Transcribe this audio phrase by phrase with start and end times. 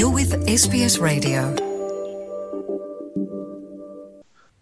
[0.00, 1.64] You're with SBS Radio.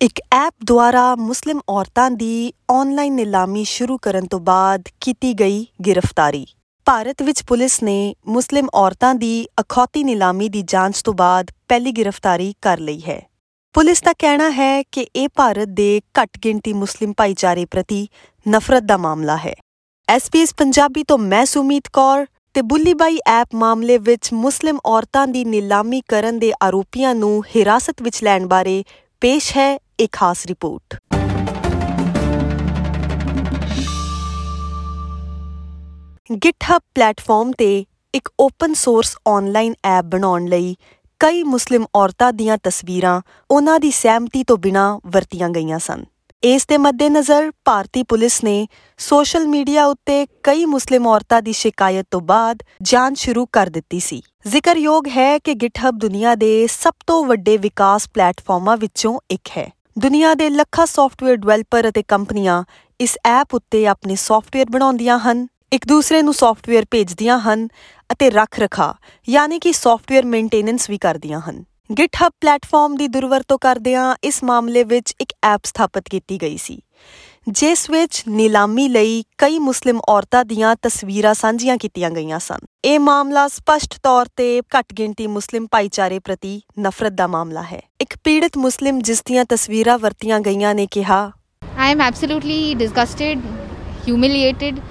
[0.00, 6.46] ਇੱਕ app ਦੁਆਰਾ ਮੁਸਲਿਮ ਔਰਤਾਂ ਦੀ ਆਨਲਾਈਨ ਨਿਲਾਮੀ ਸ਼ੁਰੂ ਕਰਨ ਤੋਂ ਬਾਅਦ ਕੀਤੀ ਗਈ ਗ੍ਰਿਫਤਾਰੀ।
[6.84, 12.54] ਭਾਰਤ ਵਿੱਚ ਪੁਲਿਸ ਨੇ ਮੁਸਲਿਮ ਔਰਤਾਂ ਦੀ ਅਖੌਤੀ ਨਿਲਾਮੀ ਦੀ ਜਾਂਚ ਤੋਂ ਬਾਅਦ ਪਹਿਲੀ ਗ੍ਰਿਫਤਾਰੀ
[12.62, 13.30] ਕਰ ਲਈ ਹੈ।
[13.72, 18.08] ਪੁਲਿਸ ਦਾ ਕਹਿਣਾ ਹੈ ਕਿ ਇਹ ਭਾਰਤ ਦੇ ਘੱਟ ਗਿਣਤੀ ਮੁਸਲਿਮ ਭਾਈਚਾਰੇ ਪ੍ਰਤੀ
[18.48, 19.54] ਨਫ਼ਰਤ ਦਾ ਮਾਮਲਾ ਹੈ।
[20.08, 26.00] ਐਸਪੀਐਸ ਪੰਜਾਬੀ ਤੋਂ ਮੈਂ ਸੁਮੀਤ ਕੌਰ ਤੇ ਬੁੱਲੀਬਾਈ ਐਪ ਮਾਮਲੇ ਵਿੱਚ ਮੁਸਲਿਮ ਔਰਤਾਂ ਦੀ ਨਿਲਾਮੀ
[26.08, 28.84] ਕਰਨ ਦੇ ਆਰੋਪੀਆਂ ਨੂੰ ਹਿਰਾਸਤ ਵਿੱਚ ਲੈਣ ਬਾਰੇ
[29.20, 30.96] ਪੇਸ਼ ਹੈ ਇੱਕ ਖਾਸ ਰਿਪੋਰਟ।
[36.32, 37.84] GitHub ਪਲੇਟਫਾਰਮ ਤੇ
[38.14, 40.76] ਇੱਕ ਓਪਨ ਸੋਰਸ ਆਨਲਾਈਨ ਐਪ ਬਣਾਉਣ ਲਈ
[41.20, 46.04] ਕਈ ਮੁਸਲਿਮ ਔਰਤਾਂ ਦੀਆਂ ਤਸਵੀਰਾਂ ਉਹਨਾਂ ਦੀ ਸਹਿਮਤੀ ਤੋਂ ਬਿਨਾਂ ਵਰਤੀਆਂ ਗਈਆਂ ਸਨ।
[46.42, 48.66] ਇਸ ਦੇ ਮੱਦੇਨਜ਼ਰ ਭਾਰਤੀ ਪੁਲਿਸ ਨੇ
[48.98, 54.22] ਸੋਸ਼ਲ ਮੀਡੀਆ ਉੱਤੇ ਕਈ ਮੁਸਲਿਮ ਔਰਤਾਂ ਦੀ ਸ਼ਿਕਾਇਤ ਤੋਂ ਬਾਅਦ ਜਾਂਚ ਸ਼ੁਰੂ ਕਰ ਦਿੱਤੀ ਸੀ।
[54.46, 60.34] ਜ਼ਿਕਰਯੋਗ ਹੈ ਕਿ GitHub ਦੁਨੀਆ ਦੇ ਸਭ ਤੋਂ ਵੱਡੇ ਵਿਕਾਸ ਪਲੇਟਫਾਰਮਾਂ ਵਿੱਚੋਂ ਇੱਕ ਹੈ। ਦੁਨੀਆ
[60.34, 62.64] ਦੇ ਲੱਖਾਂ ਸੌਫਟਵੇਅਰ ਡਿਵੈਲਪਰ ਅਤੇ ਕੰਪਨੀਆਂ
[63.00, 67.68] ਇਸ ਐਪ ਉੱਤੇ ਆਪਣੇ ਸੌਫਟਵੇਅਰ ਬਣਾਉਂਦੀਆਂ ਹਨ, ਇੱਕ ਦੂਸਰੇ ਨੂੰ ਸੌਫਟਵੇਅਰ ਭੇਜਦੀਆਂ ਹਨ
[68.12, 68.94] ਅਤੇ ਰੱਖ ਰਖਾ,
[69.28, 75.12] ਯਾਨੀ ਕਿ ਸੌਫਟਵੇਅਰ ਮੇਨਟੇਨੈਂਸ ਵੀ ਕਰਦੀਆਂ ਹਨ। GitHub ਪਲੇਟਫਾਰਮ ਦੀ ਦੁਰਵਰਤੋਂ ਕਰਦਿਆਂ ਇਸ ਮਾਮਲੇ ਵਿੱਚ
[75.20, 76.78] ਇੱਕ ਐਪ ਸਥਾਪਿਤ ਕੀਤੀ ਗਈ ਸੀ
[77.50, 83.46] ਜਿਸ ਵਿੱਚ ਨਿਲਾਮੀ ਲਈ ਕਈ ਮੁਸਲਿਮ ਔਰਤਾਂ ਦੀਆਂ ਤਸਵੀਰਾਂ ਸਾਂਝੀਆਂ ਕੀਤੀਆਂ ਗਈਆਂ ਸਨ ਇਹ ਮਾਮਲਾ
[83.48, 89.00] ਸਪਸ਼ਟ ਤੌਰ ਤੇ ਘੱਟ ਗਿਣਤੀ ਮੁਸਲਿਮ ਭਾਈਚਾਰੇ ਪ੍ਰਤੀ ਨਫ਼ਰਤ ਦਾ ਮਾਮਲਾ ਹੈ ਇੱਕ ਪੀੜਤ ਮੁਸਲਿਮ
[89.02, 91.30] ਜਿਸ ਦੀਆਂ ਤਸਵੀਰਾਂ ਵਰਤੀਆਂ ਗਈਆਂ ਨੇ ਕਿਹਾ
[91.80, 93.46] I am absolutely disgusted,
[94.04, 94.82] humiliated,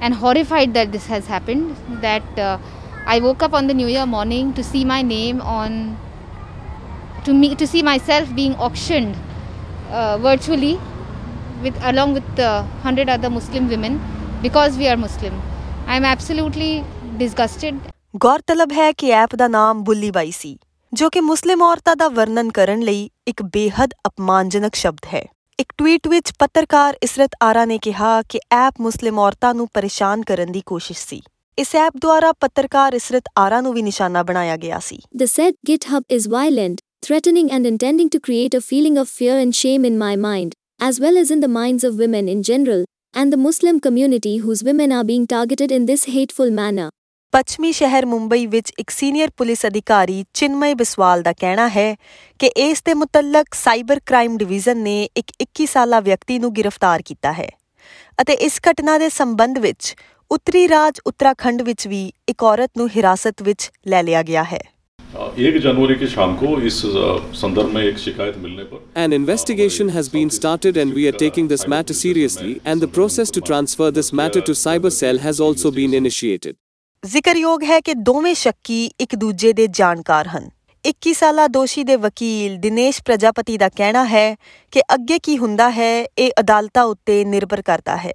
[0.00, 2.00] and horrified that this has happened.
[2.00, 2.58] That uh,
[3.06, 5.96] I woke up on the New Year morning to see my name on,
[7.24, 9.14] to me to see myself being auctioned
[9.90, 10.80] uh, virtually,
[11.62, 14.00] with along with uh, hundred other Muslim women,
[14.42, 15.40] because we are Muslim.
[15.86, 16.72] I am absolutely
[17.18, 17.74] disgusted.
[18.16, 20.56] ਗੌਰਤਲਬ ਹੈ ਕਿ app ਦਾ ਨਾਮ ਬੁੱਲੀ ਬਾਈ ਸੀ
[20.92, 25.24] ਜੋ ਕਿ ਮੁਸਲਿਮ ਔਰਤਾਂ ਦਾ ਵਰਣਨ ਕਰਨ ਲਈ ਇੱਕ ਬੇਹੱਦ ਅਪਮਾਨਜਨਕ ਸ਼ਬਦ ਹੈ
[25.58, 30.52] ਇੱਕ ਟਵੀਟ ਵਿੱਚ ਪੱਤਰਕਾਰ ਇਸਰਤ ਆਰਾ ਨੇ ਕਿਹਾ ਕਿ ਐਪ ਮੁਸਲਿਮ ਔਰਤਾਂ ਨੂੰ ਪਰੇਸ਼ਾਨ ਕਰਨ
[30.52, 31.20] ਦੀ ਕੋਸ਼ਿਸ਼ ਸੀ
[31.58, 36.16] ਇਸ ਐਪ ਦੁਆਰਾ ਪੱਤਰਕਾਰ ਇਸਰਤ ਆਰਾ ਨੂੰ ਵੀ ਨਿਸ਼ਾਨਾ ਬਣਾਇਆ ਗਿਆ ਸੀ The said GitHub
[36.16, 40.10] is violent, threatening, and intending to create a feeling of fear and shame in my
[40.24, 42.84] mind, as well as in the minds of women in general,
[43.14, 46.90] and the Muslim community whose women are being targeted in this hateful manner.
[47.32, 51.94] ਪੱਛਮੀ ਸ਼ਹਿਰ ਮੁੰਬਈ ਵਿੱਚ ਇੱਕ senior police ਅਧਿਕਾਰੀ ਚਿਨਮਯ ਬਿਸਵਾਲ ਦਾ ਕਹਿਣਾ ਹੈ
[52.40, 57.32] ਕਿ ਇਸ ਦੇ ਮੁਤਲਕ ਸਾਈਬਰ ਕ੍ਰਾਈਮ ਡਿਵੀਜ਼ਨ ਨੇ ਇੱਕ 21 ਸਾਲਾ ਵਿਅਕਤੀ ਨੂੰ ਗ੍ਰਿਫਤਾਰ ਕੀਤਾ
[57.32, 57.48] ਹੈ
[58.21, 59.95] ਅਤੇ ਇਸ ਘਟਨਾ ਦੇ ਸੰਬੰਧ ਵਿੱਚ
[60.31, 64.59] ਉੱਤਰੀ ਰਾਜ ਉੱਤਰਾਖੰਡ ਵਿੱਚ ਵੀ ਇੱਕ ਔਰਤ ਨੂੰ ਹਿਰਾਸਤ ਵਿੱਚ ਲੈ ਲਿਆ ਗਿਆ ਹੈ
[65.43, 67.03] एक जनवरी की शाम को इस अ,
[67.37, 71.47] संदर्भ में एक शिकायत मिलने पर An investigation has been started and we are taking
[71.51, 75.71] this matter seriously and the process to transfer this matter to Cyber Cell has also
[75.79, 76.57] been initiated.
[77.03, 80.49] ਜ਼ਿਕਰਯੋਗ ਹੈ ਕਿ ਦੋਵੇਂ ਸ਼ੱਕੀ ਇੱਕ ਦੂਜੇ ਦੇ ਜਾਣਕਾਰ ਹਨ
[80.84, 84.34] 21 ਸਾਲਾ ਦੋਸ਼ੀ ਦੇ ਵਕੀਲ ਦਿਨੇਸ਼ ਪ੍ਰਜਾਪਤੀ ਦਾ ਕਹਿਣਾ ਹੈ
[84.72, 88.12] ਕਿ ਅੱਗੇ ਕੀ ਹੁੰਦਾ ਹੈ ਇਹ ਅਦਾਲਤਾਂ ਉੱਤੇ ਨਿਰਭਰ ਕਰਦਾ ਹੈ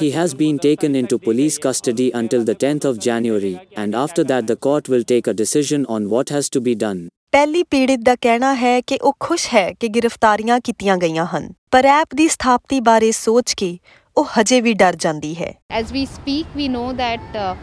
[0.00, 3.52] He has been taken into police custody until the 10th of January,
[3.82, 7.00] and after that, the court will take a decision on what has to be done.
[7.32, 11.86] ਪਹਿਲੀ ਪੀੜਿਤ ਦਾ ਕਹਿਣਾ ਹੈ ਕਿ ਉਹ ਖੁਸ਼ ਹੈ ਕਿ ਗ੍ਰਿਫਤਾਰੀਆਂ ਕੀਤੀਆਂ ਗਈਆਂ ਹਨ ਪਰ
[11.88, 13.76] ਐਪ ਦੀ ਸਥਾਪਤੀ ਬਾਰੇ ਸੋਚ ਕੇ
[14.16, 17.54] ਉਹ ਹਜੇ ਵੀ ਡਰ ਜਾਂਦੀ ਹੈ As we speak, we know that uh,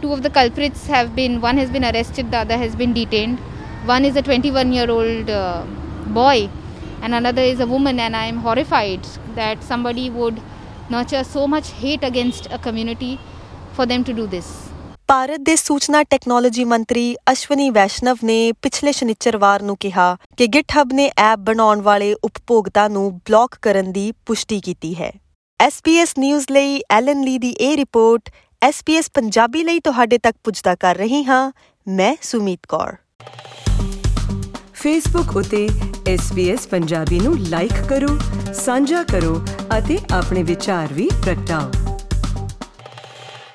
[0.00, 3.38] two of the culprits have been one has been arrested, the other has been detained.
[3.86, 5.62] One is a 21 year old uh,
[6.08, 6.48] boy,
[7.02, 8.00] and another is a woman.
[8.00, 10.40] And I am horrified that somebody would
[10.90, 13.18] nurture so much hate against a community
[13.74, 14.50] for them to do this.
[15.08, 21.10] Bharat ਦੇ ਸੂਚਨਾ technology ਮੰਤਰੀ ਅਸ਼ਵਨੀ ਵੈਸ਼ਨਵ ਨੇ ਪਿਛਲੇ ਸ਼ਨੀਚਰਵਾਰ ਨੂੰ ਕਿਹਾ ਕਿ GitHub ਨੇ
[21.18, 25.10] app ਬਣਾਉਣ ਵਾਲੇ ਉਪਭੋਗਤਾ ਨੂੰ ਬਲੌਕ ਕਰਨ ਦੀ ਪੁਸ਼ਟੀ ਕੀਤੀ ਹੈ
[25.60, 28.30] SPS ਨਿਊਜ਼ ਲਈ ਐਲਨ ਲੀ ਦੀ ਇਹ ਰਿਪੋਰਟ
[28.68, 31.52] SPS ਪੰਜਾਬੀ ਲਈ ਤੁਹਾਡੇ ਤੱਕ ਪੁੱਜਦਾ ਕਰ ਰਹੀ ਹਾਂ,
[31.88, 32.96] ਮੈਂ ਸੁਮੀਤ ਕੌਰ।
[34.74, 35.68] ਫੇਸਬੁੱਕ ਉਤੇ
[36.14, 38.18] SBS ਪੰਜਾਬੀ ਨੂੰ ਲਾਈਕ ਕਰੋ,
[38.54, 39.46] ਸਾਂਝਾ ਕਰੋ
[39.78, 41.89] ਅਤੇ ਆਪਣੇ ਵਿਚਾਰ ਵੀ ਪ੍ਰਗਟਾਓ।